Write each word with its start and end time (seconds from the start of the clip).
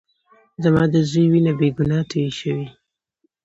زما 0.63 0.83
د 0.93 0.95
زوى 1.09 1.25
وينه 1.31 1.51
بې 1.59 1.69
ګناه 1.77 2.03
تويې 2.09 2.29
شوې. 2.39 2.67